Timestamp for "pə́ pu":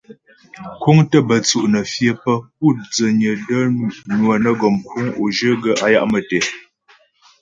2.23-2.75